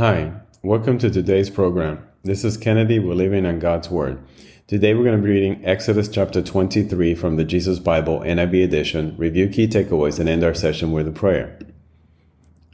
Hi, 0.00 0.32
welcome 0.62 0.96
to 0.96 1.10
today's 1.10 1.50
program. 1.50 2.02
This 2.22 2.42
is 2.42 2.56
Kennedy. 2.56 2.98
We're 2.98 3.12
living 3.12 3.44
on 3.44 3.58
God's 3.58 3.90
Word. 3.90 4.18
Today 4.66 4.94
we're 4.94 5.04
going 5.04 5.20
to 5.20 5.22
be 5.22 5.28
reading 5.28 5.62
Exodus 5.62 6.08
chapter 6.08 6.40
23 6.40 7.14
from 7.14 7.36
the 7.36 7.44
Jesus 7.44 7.78
Bible 7.78 8.20
NIV 8.20 8.64
edition, 8.64 9.14
review 9.18 9.46
key 9.46 9.68
takeaways, 9.68 10.18
and 10.18 10.26
end 10.26 10.42
our 10.42 10.54
session 10.54 10.92
with 10.92 11.06
a 11.06 11.12
prayer. 11.12 11.58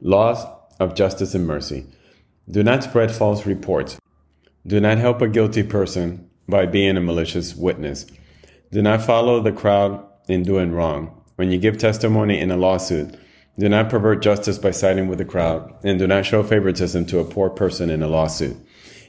Laws 0.00 0.44
of 0.80 0.96
justice 0.96 1.32
and 1.32 1.46
mercy. 1.46 1.86
Do 2.50 2.64
not 2.64 2.82
spread 2.82 3.12
false 3.12 3.46
reports. 3.46 4.00
Do 4.66 4.80
not 4.80 4.98
help 4.98 5.22
a 5.22 5.28
guilty 5.28 5.62
person 5.62 6.28
by 6.48 6.66
being 6.66 6.96
a 6.96 7.00
malicious 7.00 7.54
witness. 7.54 8.04
Do 8.72 8.82
not 8.82 9.00
follow 9.00 9.40
the 9.40 9.52
crowd 9.52 10.04
in 10.26 10.42
doing 10.42 10.72
wrong. 10.72 11.22
When 11.36 11.52
you 11.52 11.58
give 11.58 11.78
testimony 11.78 12.40
in 12.40 12.50
a 12.50 12.56
lawsuit, 12.56 13.14
do 13.62 13.68
not 13.68 13.88
pervert 13.88 14.20
justice 14.20 14.58
by 14.58 14.72
siding 14.72 15.06
with 15.06 15.18
the 15.18 15.24
crowd, 15.24 15.72
and 15.84 15.96
do 15.96 16.04
not 16.04 16.26
show 16.26 16.42
favoritism 16.42 17.06
to 17.06 17.20
a 17.20 17.24
poor 17.24 17.48
person 17.48 17.90
in 17.90 18.02
a 18.02 18.08
lawsuit. 18.08 18.56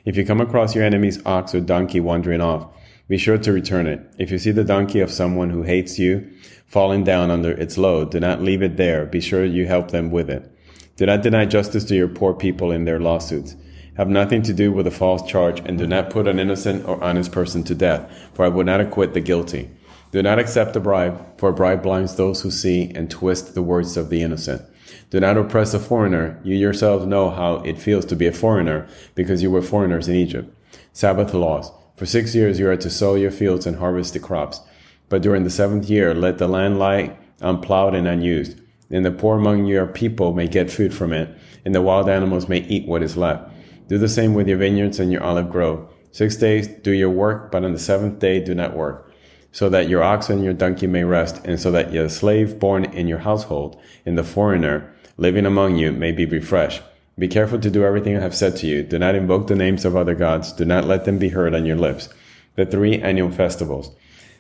If 0.06 0.16
you 0.16 0.24
come 0.24 0.40
across 0.40 0.76
your 0.76 0.84
enemy's 0.84 1.26
ox 1.26 1.56
or 1.56 1.60
donkey 1.60 2.00
wandering 2.00 2.40
off, 2.40 2.68
be 3.08 3.18
sure 3.18 3.40
to 3.40 3.52
return 3.52 3.88
it. 3.88 4.00
If 4.20 4.30
you 4.30 4.38
see 4.38 4.52
the 4.52 4.64
donkey 4.64 5.00
of 5.00 5.10
someone 5.10 5.50
who 5.50 5.64
hates 5.64 5.98
you 5.98 6.30
falling 6.68 7.04
down 7.04 7.32
under 7.32 7.50
its 7.50 7.80
load, 7.80 8.12
do 8.12 8.20
not 8.20 8.44
leave 8.44 8.62
it 8.62 8.78
there. 8.78 9.08
Be 9.08 9.22
sure 9.22 9.44
you 9.44 9.66
help 9.66 9.90
them 9.90 10.12
with 10.12 10.30
it. 10.30 10.56
Do 10.98 11.08
not 11.08 11.24
deny 11.24 11.46
justice 11.46 11.86
to 11.86 11.96
your 11.96 12.08
poor 12.08 12.36
people 12.36 12.72
in 12.72 12.86
their 12.86 13.00
lawsuits. 13.00 13.56
Have 13.98 14.08
nothing 14.08 14.44
to 14.44 14.54
do 14.54 14.72
with 14.72 14.86
a 14.86 14.92
false 14.92 15.28
charge, 15.28 15.62
and 15.62 15.80
do 15.80 15.88
not 15.88 16.12
put 16.12 16.28
an 16.28 16.40
innocent 16.40 16.88
or 16.88 17.04
honest 17.04 17.32
person 17.32 17.64
to 17.64 17.74
death, 17.74 18.08
for 18.36 18.46
I 18.46 18.50
will 18.50 18.66
not 18.66 18.82
acquit 18.82 19.16
the 19.16 19.20
guilty. 19.20 19.72
Do 20.14 20.22
not 20.22 20.38
accept 20.38 20.76
a 20.76 20.80
bribe, 20.80 21.40
for 21.40 21.50
a 21.50 21.54
bribe 21.54 21.82
blinds 21.82 22.16
those 22.16 22.40
who 22.40 22.52
see 22.52 22.92
and 22.94 23.10
twist 23.10 23.56
the 23.56 23.64
words 23.64 23.98
of 23.98 24.12
the 24.12 24.22
innocent. 24.22 24.62
Do 25.10 25.20
not 25.20 25.38
oppress 25.38 25.74
a 25.74 25.80
foreigner. 25.80 26.40
You 26.44 26.56
yourselves 26.56 27.08
know 27.08 27.32
how 27.32 27.56
it 27.62 27.80
feels 27.80 28.06
to 28.06 28.16
be 28.16 28.28
a 28.28 28.32
foreigner, 28.32 28.88
because 29.16 29.42
you 29.42 29.50
were 29.50 29.64
foreigners 29.64 30.08
in 30.08 30.14
Egypt. 30.14 30.56
Sabbath 30.92 31.34
laws. 31.34 31.72
For 31.96 32.06
six 32.06 32.36
years 32.36 32.60
you 32.60 32.70
are 32.70 32.78
to 32.78 32.92
sow 32.92 33.16
your 33.16 33.32
fields 33.32 33.66
and 33.66 33.76
harvest 33.76 34.14
the 34.14 34.20
crops. 34.20 34.62
But 35.10 35.24
during 35.24 35.46
the 35.46 35.50
seventh 35.50 35.90
year, 35.90 36.14
let 36.14 36.38
the 36.38 36.48
land 36.48 36.78
lie 36.78 37.18
unplowed 37.42 37.96
and 37.96 38.08
unused. 38.08 38.62
And 38.92 39.04
the 39.04 39.12
poor 39.12 39.40
among 39.40 39.66
your 39.66 39.88
people 39.88 40.32
may 40.32 40.48
get 40.48 40.70
food 40.70 40.94
from 40.94 41.12
it, 41.12 41.36
and 41.66 41.74
the 41.74 41.82
wild 41.82 42.08
animals 42.08 42.48
may 42.48 42.60
eat 42.60 42.88
what 42.88 43.02
is 43.02 43.18
left. 43.18 43.52
Do 43.88 43.98
the 43.98 44.08
same 44.08 44.36
with 44.36 44.48
your 44.48 44.60
vineyards 44.60 45.00
and 45.00 45.12
your 45.12 45.24
olive 45.24 45.50
grove. 45.50 45.92
Six 46.12 46.36
days 46.36 46.68
do 46.68 46.92
your 46.92 47.10
work, 47.10 47.52
but 47.52 47.66
on 47.66 47.74
the 47.74 47.80
seventh 47.80 48.20
day 48.20 48.40
do 48.40 48.54
not 48.54 48.76
work 48.76 49.10
so 49.54 49.70
that 49.70 49.88
your 49.88 50.04
ox 50.04 50.30
and 50.30 50.44
your 50.44 50.52
donkey 50.52 50.88
may 50.88 51.04
rest, 51.04 51.40
and 51.46 51.60
so 51.60 51.72
that 51.72 51.94
your 51.94 52.10
slave 52.10 52.60
born 52.60 52.84
in 52.86 53.08
your 53.08 53.20
household, 53.20 53.80
and 54.06 54.18
the 54.18 54.24
foreigner 54.24 54.92
living 55.16 55.46
among 55.46 55.78
you 55.78 55.92
may 55.92 56.12
be 56.12 56.26
refreshed. 56.26 56.82
Be 57.20 57.28
careful 57.28 57.60
to 57.60 57.70
do 57.70 57.86
everything 57.86 58.18
I 58.18 58.22
have 58.22 58.36
said 58.36 58.58
to 58.58 58.68
you. 58.68 58.82
Do 58.82 58.98
not 58.98 59.14
invoke 59.14 59.46
the 59.46 59.56
names 59.56 59.86
of 59.86 59.96
other 59.96 60.16
gods. 60.16 60.52
Do 60.52 60.66
not 60.66 60.86
let 60.86 61.06
them 61.06 61.20
be 61.20 61.30
heard 61.30 61.54
on 61.54 61.68
your 61.68 61.76
lips. 61.76 62.10
The 62.56 62.66
three 62.66 63.00
annual 63.00 63.30
festivals. 63.30 63.96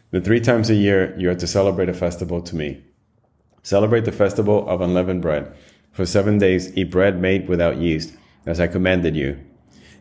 The 0.09 0.19
three 0.19 0.39
times 0.39 0.72
a 0.72 0.75
year 0.75 1.16
you 1.17 1.30
are 1.30 1.36
to 1.36 1.47
celebrate 1.47 1.89
a 1.89 1.94
festival 1.94 2.41
to 2.41 2.56
me. 2.56 2.84
Celebrate 3.61 4.06
the 4.06 4.11
festival 4.11 4.67
of 4.67 4.81
unleavened 4.81 5.22
bread. 5.22 5.53
For 5.91 6.08
seven 6.08 6.39
days 6.39 6.75
eat 6.75 6.89
bread 6.89 7.22
made 7.22 7.47
without 7.47 7.78
yeast, 7.78 8.16
as 8.47 8.59
I 8.59 8.66
commanded 8.66 9.16
you. 9.16 9.39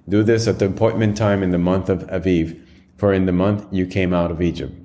Do 0.08 0.22
this 0.22 0.48
at 0.48 0.58
the 0.58 0.66
appointment 0.66 1.18
time 1.18 1.42
in 1.42 1.50
the 1.50 1.58
month 1.58 1.90
of 1.90 2.06
Aviv, 2.06 2.58
for 2.96 3.12
in 3.12 3.26
the 3.26 3.32
month 3.32 3.66
you 3.70 3.84
came 3.86 4.14
out 4.14 4.30
of 4.30 4.40
Egypt. 4.40 4.81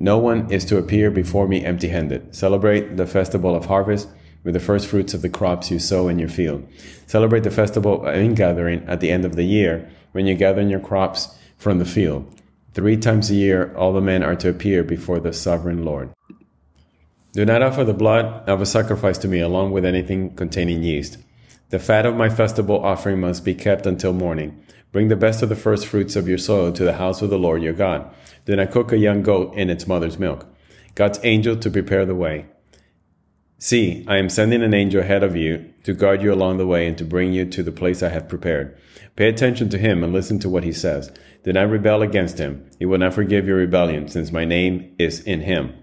No 0.00 0.16
one 0.18 0.50
is 0.52 0.64
to 0.66 0.78
appear 0.78 1.10
before 1.10 1.48
me 1.48 1.64
empty 1.64 1.88
handed. 1.88 2.34
Celebrate 2.34 2.96
the 2.96 3.06
festival 3.06 3.56
of 3.56 3.66
harvest 3.66 4.08
with 4.44 4.54
the 4.54 4.60
first 4.60 4.86
fruits 4.86 5.12
of 5.12 5.22
the 5.22 5.28
crops 5.28 5.70
you 5.70 5.80
sow 5.80 6.06
in 6.06 6.20
your 6.20 6.28
field. 6.28 6.66
Celebrate 7.06 7.42
the 7.42 7.50
festival 7.50 8.06
of 8.06 8.14
ingathering 8.14 8.84
at 8.86 9.00
the 9.00 9.10
end 9.10 9.24
of 9.24 9.34
the 9.34 9.42
year 9.42 9.90
when 10.12 10.24
you 10.26 10.36
gather 10.36 10.60
in 10.60 10.70
your 10.70 10.80
crops 10.80 11.36
from 11.56 11.80
the 11.80 11.84
field. 11.84 12.40
Three 12.74 12.96
times 12.96 13.28
a 13.30 13.34
year, 13.34 13.74
all 13.76 13.92
the 13.92 14.00
men 14.00 14.22
are 14.22 14.36
to 14.36 14.48
appear 14.48 14.84
before 14.84 15.18
the 15.18 15.32
sovereign 15.32 15.84
Lord. 15.84 16.10
Do 17.32 17.44
not 17.44 17.62
offer 17.62 17.82
the 17.82 17.92
blood 17.92 18.48
of 18.48 18.60
a 18.60 18.66
sacrifice 18.66 19.18
to 19.18 19.28
me 19.28 19.40
along 19.40 19.72
with 19.72 19.84
anything 19.84 20.34
containing 20.36 20.84
yeast. 20.84 21.18
The 21.70 21.78
fat 21.78 22.06
of 22.06 22.14
my 22.14 22.28
festival 22.28 22.82
offering 22.84 23.20
must 23.20 23.44
be 23.44 23.54
kept 23.54 23.84
until 23.84 24.12
morning. 24.12 24.62
Bring 24.90 25.08
the 25.08 25.16
best 25.16 25.42
of 25.42 25.48
the 25.48 25.56
first 25.56 25.86
fruits 25.86 26.16
of 26.16 26.28
your 26.28 26.38
soil 26.38 26.72
to 26.72 26.84
the 26.84 26.94
house 26.94 27.20
of 27.20 27.30
the 27.30 27.38
Lord 27.38 27.62
your 27.62 27.74
God. 27.74 28.10
Then 28.46 28.58
I 28.58 28.66
cook 28.66 28.92
a 28.92 28.98
young 28.98 29.22
goat 29.22 29.54
in 29.54 29.68
its 29.68 29.86
mother's 29.86 30.18
milk. 30.18 30.46
God's 30.94 31.20
angel 31.22 31.56
to 31.56 31.70
prepare 31.70 32.06
the 32.06 32.14
way. 32.14 32.46
See, 33.58 34.04
I 34.06 34.16
am 34.16 34.28
sending 34.28 34.62
an 34.62 34.72
angel 34.72 35.00
ahead 35.00 35.22
of 35.22 35.36
you 35.36 35.72
to 35.82 35.92
guard 35.92 36.22
you 36.22 36.32
along 36.32 36.58
the 36.58 36.66
way 36.66 36.86
and 36.86 36.96
to 36.98 37.04
bring 37.04 37.32
you 37.32 37.44
to 37.46 37.62
the 37.62 37.72
place 37.72 38.02
I 38.02 38.08
have 38.08 38.28
prepared. 38.28 38.78
Pay 39.16 39.28
attention 39.28 39.68
to 39.70 39.78
him 39.78 40.04
and 40.04 40.12
listen 40.12 40.38
to 40.38 40.48
what 40.48 40.64
he 40.64 40.72
says. 40.72 41.10
Do 41.42 41.52
not 41.52 41.68
rebel 41.68 42.02
against 42.02 42.38
him. 42.38 42.68
He 42.78 42.86
will 42.86 42.98
not 42.98 43.14
forgive 43.14 43.46
your 43.46 43.56
rebellion, 43.56 44.08
since 44.08 44.30
my 44.30 44.44
name 44.44 44.94
is 44.98 45.20
in 45.20 45.40
him. 45.40 45.74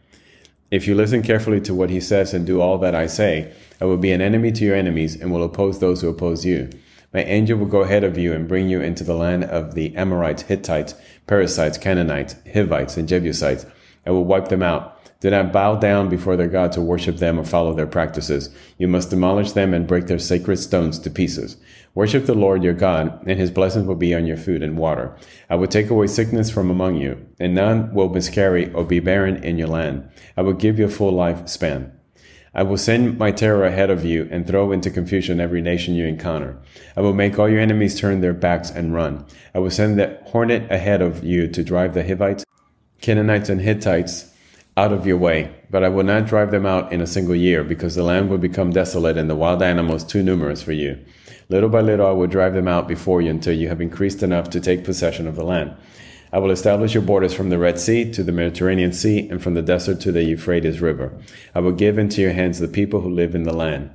If 0.71 0.87
you 0.87 0.95
listen 0.95 1.21
carefully 1.21 1.61
to 1.61 1.75
what 1.75 1.89
he 1.89 1.99
says 1.99 2.33
and 2.33 2.45
do 2.45 2.61
all 2.61 2.77
that 2.79 2.95
I 2.95 3.07
say, 3.07 3.53
I 3.79 3.85
will 3.85 3.97
be 3.97 4.11
an 4.11 4.21
enemy 4.21 4.51
to 4.53 4.63
your 4.63 4.75
enemies 4.75 5.19
and 5.19 5.31
will 5.31 5.43
oppose 5.43 5.79
those 5.79 6.01
who 6.01 6.07
oppose 6.07 6.45
you. 6.45 6.69
My 7.15 7.23
angel 7.23 7.57
will 7.57 7.67
go 7.67 7.79
ahead 7.79 8.03
of 8.03 8.17
you 8.17 8.33
and 8.33 8.45
bring 8.45 8.67
you 8.67 8.81
into 8.81 9.05
the 9.05 9.13
land 9.13 9.45
of 9.45 9.73
the 9.73 9.95
Amorites, 9.95 10.41
Hittites, 10.41 10.95
Perizzites, 11.27 11.77
Canaanites, 11.77 12.35
Hivites, 12.53 12.97
and 12.97 13.07
Jebusites. 13.07 13.65
I 14.05 14.11
will 14.11 14.25
wipe 14.25 14.49
them 14.49 14.61
out. 14.61 14.99
Do 15.21 15.29
not 15.29 15.53
bow 15.53 15.77
down 15.77 16.09
before 16.09 16.35
their 16.35 16.49
gods 16.49 16.75
to 16.75 16.81
worship 16.81 17.15
them 17.15 17.39
or 17.39 17.45
follow 17.45 17.73
their 17.73 17.87
practices. 17.87 18.53
You 18.77 18.89
must 18.89 19.11
demolish 19.11 19.53
them 19.53 19.73
and 19.73 19.87
break 19.87 20.07
their 20.07 20.19
sacred 20.19 20.57
stones 20.57 20.99
to 20.99 21.09
pieces. 21.09 21.55
Worship 21.93 22.25
the 22.25 22.33
Lord 22.33 22.65
your 22.65 22.73
God, 22.73 23.25
and 23.25 23.39
his 23.39 23.49
blessings 23.49 23.87
will 23.87 23.95
be 23.95 24.13
on 24.13 24.25
your 24.25 24.35
food 24.35 24.61
and 24.61 24.77
water. 24.77 25.15
I 25.49 25.55
will 25.55 25.67
take 25.67 25.89
away 25.89 26.07
sickness 26.07 26.49
from 26.49 26.69
among 26.69 26.97
you, 26.97 27.25
and 27.39 27.55
none 27.55 27.93
will 27.93 28.09
miscarry 28.09 28.73
or 28.73 28.83
be 28.83 28.99
barren 28.99 29.41
in 29.41 29.57
your 29.57 29.69
land. 29.69 30.09
I 30.35 30.41
will 30.41 30.51
give 30.51 30.77
you 30.77 30.85
a 30.87 30.89
full 30.89 31.13
life 31.13 31.47
span. 31.47 31.94
I 32.55 32.63
will 32.63 32.77
send 32.77 33.17
my 33.17 33.31
terror 33.31 33.65
ahead 33.65 33.89
of 33.89 34.05
you 34.05 34.29
and 34.31 34.47
throw 34.47 34.71
into 34.71 34.89
confusion 34.89 35.41
every 35.41 35.61
nation 35.61 35.93
you 35.93 36.05
encounter. 36.05 36.57
I 36.95 37.01
will 37.01 37.13
make 37.13 37.37
all 37.37 37.49
your 37.49 37.59
enemies 37.59 37.99
turn 37.99 38.21
their 38.21 38.33
backs 38.33 38.71
and 38.71 38.93
run. 38.93 39.25
I 39.53 39.59
will 39.59 39.69
send 39.69 39.99
the 39.99 40.17
hornet 40.27 40.71
ahead 40.71 41.01
of 41.01 41.21
you 41.21 41.49
to 41.49 41.63
drive 41.65 41.93
the 41.93 42.03
Hivites, 42.03 42.45
Canaanites, 43.01 43.49
and 43.49 43.59
Hittites 43.59 44.31
out 44.77 44.93
of 44.93 45.05
your 45.05 45.17
way. 45.17 45.53
But 45.69 45.83
I 45.83 45.89
will 45.89 46.05
not 46.05 46.27
drive 46.27 46.51
them 46.51 46.65
out 46.65 46.93
in 46.93 47.01
a 47.01 47.07
single 47.07 47.35
year, 47.35 47.63
because 47.63 47.95
the 47.95 48.03
land 48.03 48.29
will 48.29 48.37
become 48.37 48.71
desolate 48.71 49.17
and 49.17 49.29
the 49.29 49.35
wild 49.35 49.61
animals 49.61 50.05
too 50.05 50.23
numerous 50.23 50.61
for 50.61 50.71
you. 50.71 50.97
Little 51.49 51.69
by 51.69 51.81
little 51.81 52.07
I 52.07 52.11
will 52.11 52.27
drive 52.27 52.53
them 52.53 52.69
out 52.69 52.87
before 52.87 53.21
you 53.21 53.29
until 53.29 53.53
you 53.53 53.67
have 53.67 53.81
increased 53.81 54.23
enough 54.23 54.49
to 54.51 54.61
take 54.61 54.85
possession 54.85 55.27
of 55.27 55.35
the 55.35 55.43
land. 55.43 55.75
I 56.35 56.37
will 56.37 56.51
establish 56.51 56.93
your 56.93 57.01
borders 57.01 57.33
from 57.33 57.47
the 57.47 57.57
Red 57.57 57.79
Sea 57.79 58.11
to 58.11 58.21
the 58.21 58.33
Mediterranean 58.33 58.91
Sea 58.91 59.25
and 59.29 59.41
from 59.41 59.53
the 59.53 59.61
desert 59.61 60.01
to 60.01 60.11
the 60.11 60.21
Euphrates 60.21 60.81
River. 60.81 61.17
I 61.55 61.61
will 61.61 61.71
give 61.71 61.97
into 61.97 62.19
your 62.19 62.33
hands 62.33 62.59
the 62.59 62.67
people 62.67 62.99
who 62.99 63.09
live 63.09 63.35
in 63.35 63.43
the 63.43 63.53
land, 63.53 63.91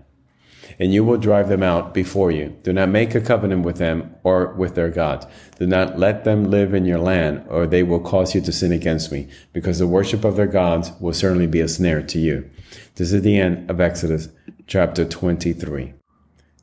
and 0.79 0.91
you 0.91 1.05
will 1.05 1.19
drive 1.19 1.51
them 1.51 1.63
out 1.63 1.93
before 1.93 2.31
you. 2.31 2.57
Do 2.63 2.73
not 2.73 2.89
make 2.89 3.15
a 3.15 3.21
covenant 3.21 3.67
with 3.67 3.77
them 3.77 4.15
or 4.23 4.55
with 4.55 4.75
their 4.75 4.89
gods. 4.89 5.27
Do 5.59 5.67
not 5.67 5.99
let 5.99 6.25
them 6.25 6.45
live 6.45 6.73
in 6.73 6.87
your 6.87 6.99
land, 6.99 7.45
or 7.47 7.67
they 7.67 7.83
will 7.83 8.01
cause 8.01 8.35
you 8.35 8.41
to 8.41 8.53
sin 8.53 8.73
against 8.73 9.13
me, 9.13 9.29
because 9.53 9.79
the 9.79 9.87
worship 9.87 10.25
of 10.25 10.37
their 10.37 10.47
gods 10.47 10.93
will 10.99 11.13
certainly 11.13 11.47
be 11.47 11.61
a 11.61 11.69
snare 11.69 12.03
to 12.05 12.19
you. 12.19 12.49
This 12.95 13.13
is 13.13 13.21
the 13.21 13.39
end 13.39 13.71
of 13.71 13.83
Exodus 13.83 14.31
chapter 14.67 15.05
23. 15.05 15.93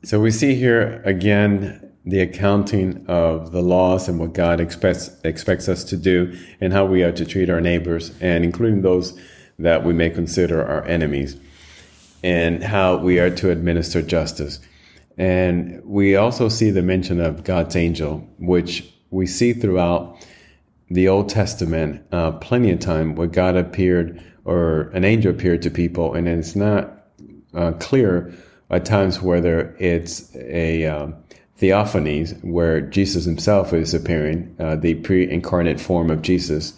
So 0.02 0.18
we 0.18 0.32
see 0.32 0.56
here 0.56 1.00
again 1.04 1.87
the 2.04 2.20
accounting 2.20 3.04
of 3.06 3.52
the 3.52 3.62
laws 3.62 4.08
and 4.08 4.18
what 4.18 4.32
God 4.32 4.60
expects 4.60 5.10
expects 5.24 5.68
us 5.68 5.84
to 5.84 5.96
do 5.96 6.36
and 6.60 6.72
how 6.72 6.84
we 6.84 7.02
are 7.02 7.12
to 7.12 7.26
treat 7.26 7.50
our 7.50 7.60
neighbors 7.60 8.12
and 8.20 8.44
including 8.44 8.82
those 8.82 9.18
that 9.58 9.84
we 9.84 9.92
may 9.92 10.08
consider 10.08 10.64
our 10.64 10.84
enemies 10.86 11.36
and 12.22 12.62
how 12.62 12.96
we 12.96 13.18
are 13.18 13.30
to 13.30 13.50
administer 13.50 14.02
justice. 14.02 14.60
And 15.16 15.82
we 15.84 16.14
also 16.16 16.48
see 16.48 16.70
the 16.70 16.82
mention 16.82 17.20
of 17.20 17.44
God's 17.44 17.74
angel, 17.74 18.26
which 18.38 18.88
we 19.10 19.26
see 19.26 19.52
throughout 19.52 20.16
the 20.90 21.08
Old 21.08 21.28
Testament 21.28 22.04
uh, 22.12 22.32
plenty 22.32 22.70
of 22.70 22.80
time 22.80 23.14
where 23.16 23.26
God 23.26 23.56
appeared 23.56 24.22
or 24.44 24.88
an 24.90 25.04
angel 25.04 25.32
appeared 25.32 25.60
to 25.62 25.70
people, 25.70 26.14
and 26.14 26.26
it's 26.26 26.56
not 26.56 27.04
uh, 27.54 27.72
clear 27.72 28.32
at 28.70 28.84
times 28.84 29.20
whether 29.20 29.76
it's 29.78 30.34
a 30.36 30.86
um, 30.86 31.14
theophanies, 31.58 32.42
where 32.44 32.80
Jesus 32.80 33.24
himself 33.24 33.72
is 33.72 33.92
appearing, 33.94 34.54
uh, 34.58 34.76
the 34.76 34.94
pre 34.94 35.28
incarnate 35.28 35.80
form 35.80 36.10
of 36.10 36.22
Jesus, 36.22 36.74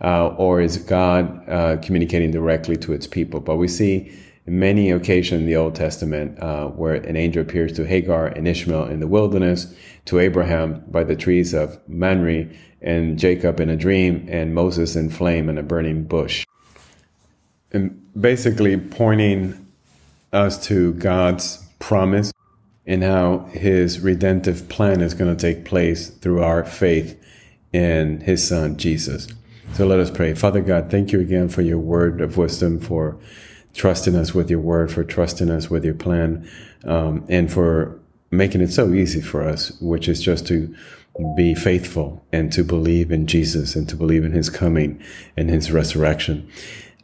uh, 0.00 0.28
or 0.28 0.60
is 0.60 0.78
God 0.78 1.48
uh, 1.48 1.76
communicating 1.82 2.30
directly 2.30 2.76
to 2.78 2.92
its 2.92 3.06
people? 3.06 3.40
But 3.40 3.56
we 3.56 3.68
see 3.68 4.12
many 4.46 4.90
occasions 4.90 5.40
in 5.40 5.46
the 5.46 5.56
Old 5.56 5.74
Testament 5.74 6.38
uh, 6.40 6.68
where 6.68 6.94
an 6.94 7.16
angel 7.16 7.42
appears 7.42 7.72
to 7.74 7.86
Hagar 7.86 8.26
and 8.26 8.46
Ishmael 8.46 8.86
in 8.86 9.00
the 9.00 9.06
wilderness, 9.06 9.72
to 10.06 10.18
Abraham 10.18 10.84
by 10.88 11.04
the 11.04 11.16
trees 11.16 11.54
of 11.54 11.78
Mamre, 11.88 12.46
and 12.80 13.18
Jacob 13.18 13.60
in 13.60 13.70
a 13.70 13.76
dream, 13.76 14.26
and 14.28 14.54
Moses 14.54 14.96
in 14.96 15.10
flame 15.10 15.48
in 15.48 15.58
a 15.58 15.62
burning 15.62 16.04
bush. 16.04 16.44
And 17.72 18.02
basically 18.20 18.76
pointing 18.76 19.66
us 20.32 20.64
to 20.66 20.92
God's 20.94 21.64
promise 21.78 22.32
and 22.86 23.02
how 23.02 23.38
his 23.52 24.00
redemptive 24.00 24.68
plan 24.68 25.00
is 25.00 25.14
going 25.14 25.34
to 25.34 25.40
take 25.40 25.64
place 25.64 26.08
through 26.08 26.42
our 26.42 26.64
faith 26.64 27.18
in 27.72 28.20
his 28.20 28.46
son, 28.46 28.76
Jesus. 28.76 29.28
So 29.74 29.86
let 29.86 30.00
us 30.00 30.10
pray. 30.10 30.34
Father 30.34 30.60
God, 30.60 30.90
thank 30.90 31.12
you 31.12 31.20
again 31.20 31.48
for 31.48 31.62
your 31.62 31.78
word 31.78 32.20
of 32.20 32.36
wisdom, 32.36 32.78
for 32.78 33.18
trusting 33.74 34.14
us 34.14 34.34
with 34.34 34.50
your 34.50 34.60
word, 34.60 34.92
for 34.92 35.04
trusting 35.04 35.50
us 35.50 35.70
with 35.70 35.84
your 35.84 35.94
plan, 35.94 36.48
um, 36.84 37.24
and 37.28 37.50
for 37.50 37.98
making 38.30 38.60
it 38.60 38.72
so 38.72 38.92
easy 38.92 39.20
for 39.20 39.42
us, 39.42 39.70
which 39.80 40.08
is 40.08 40.20
just 40.20 40.46
to 40.48 40.74
be 41.36 41.54
faithful 41.54 42.24
and 42.32 42.52
to 42.52 42.64
believe 42.64 43.12
in 43.12 43.26
Jesus 43.26 43.76
and 43.76 43.88
to 43.88 43.96
believe 43.96 44.24
in 44.24 44.32
his 44.32 44.50
coming 44.50 45.02
and 45.36 45.50
his 45.50 45.70
resurrection. 45.70 46.48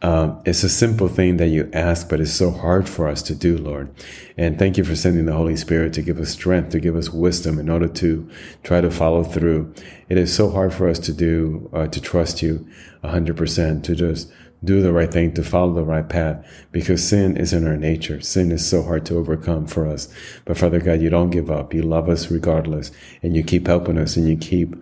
Um, 0.00 0.40
it's 0.44 0.62
a 0.62 0.68
simple 0.68 1.08
thing 1.08 1.38
that 1.38 1.48
you 1.48 1.68
ask, 1.72 2.08
but 2.08 2.20
it's 2.20 2.32
so 2.32 2.50
hard 2.50 2.88
for 2.88 3.08
us 3.08 3.20
to 3.22 3.34
do, 3.34 3.58
Lord. 3.58 3.90
And 4.36 4.58
thank 4.58 4.78
you 4.78 4.84
for 4.84 4.94
sending 4.94 5.26
the 5.26 5.32
Holy 5.32 5.56
Spirit 5.56 5.92
to 5.94 6.02
give 6.02 6.20
us 6.20 6.30
strength, 6.30 6.70
to 6.70 6.80
give 6.80 6.94
us 6.94 7.10
wisdom 7.10 7.58
in 7.58 7.68
order 7.68 7.88
to 7.88 8.28
try 8.62 8.80
to 8.80 8.90
follow 8.90 9.24
through. 9.24 9.74
It 10.08 10.16
is 10.16 10.32
so 10.32 10.50
hard 10.50 10.72
for 10.72 10.88
us 10.88 11.00
to 11.00 11.12
do, 11.12 11.68
uh, 11.72 11.88
to 11.88 12.00
trust 12.00 12.42
you 12.42 12.66
100%, 13.02 13.82
to 13.84 13.96
just 13.96 14.30
do 14.64 14.82
the 14.82 14.92
right 14.92 15.12
thing, 15.12 15.32
to 15.34 15.42
follow 15.42 15.72
the 15.72 15.84
right 15.84 16.08
path, 16.08 16.44
because 16.72 17.06
sin 17.06 17.36
is 17.36 17.52
in 17.52 17.66
our 17.66 17.76
nature. 17.76 18.20
Sin 18.20 18.50
is 18.50 18.68
so 18.68 18.82
hard 18.82 19.06
to 19.06 19.16
overcome 19.16 19.66
for 19.66 19.86
us. 19.86 20.08
But 20.44 20.58
Father 20.58 20.80
God, 20.80 21.00
you 21.00 21.10
don't 21.10 21.30
give 21.30 21.50
up. 21.50 21.72
You 21.72 21.82
love 21.82 22.08
us 22.08 22.30
regardless, 22.30 22.90
and 23.22 23.36
you 23.36 23.44
keep 23.44 23.66
helping 23.66 23.98
us, 23.98 24.16
and 24.16 24.28
you 24.28 24.36
keep 24.36 24.74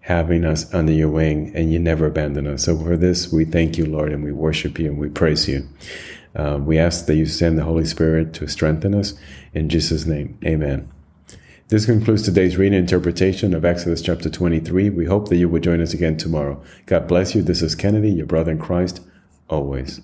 having 0.00 0.44
us 0.44 0.72
under 0.72 0.92
your 0.92 1.10
wing, 1.10 1.52
and 1.54 1.72
you 1.72 1.78
never 1.78 2.06
abandon 2.06 2.46
us. 2.46 2.64
So 2.64 2.78
for 2.78 2.96
this, 2.96 3.30
we 3.30 3.44
thank 3.44 3.76
you, 3.76 3.84
Lord, 3.84 4.12
and 4.12 4.24
we 4.24 4.32
worship 4.32 4.78
you 4.78 4.86
and 4.86 4.98
we 4.98 5.10
praise 5.10 5.46
you. 5.46 5.68
Um, 6.34 6.64
we 6.64 6.78
ask 6.78 7.06
that 7.06 7.16
you 7.16 7.26
send 7.26 7.58
the 7.58 7.64
Holy 7.64 7.84
Spirit 7.84 8.32
to 8.34 8.48
strengthen 8.48 8.94
us. 8.94 9.14
In 9.52 9.68
Jesus' 9.68 10.06
name, 10.06 10.38
amen. 10.44 10.90
This 11.68 11.84
concludes 11.84 12.22
today's 12.22 12.56
reading 12.56 12.78
interpretation 12.78 13.52
of 13.52 13.66
Exodus 13.66 14.00
chapter 14.00 14.30
23. 14.30 14.88
We 14.88 15.04
hope 15.04 15.28
that 15.28 15.36
you 15.36 15.50
will 15.50 15.60
join 15.60 15.82
us 15.82 15.92
again 15.92 16.16
tomorrow. 16.16 16.62
God 16.86 17.06
bless 17.06 17.34
you. 17.34 17.42
This 17.42 17.60
is 17.60 17.74
Kennedy, 17.74 18.10
your 18.10 18.24
brother 18.24 18.52
in 18.52 18.58
Christ, 18.58 19.02
always. 19.48 20.00